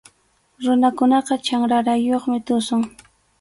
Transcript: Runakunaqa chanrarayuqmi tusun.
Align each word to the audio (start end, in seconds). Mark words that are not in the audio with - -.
Runakunaqa 0.67 1.37
chanrarayuqmi 1.49 2.39
tusun. 2.49 2.89